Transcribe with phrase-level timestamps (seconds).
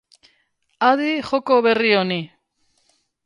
[0.87, 2.19] Adi joko berri honi!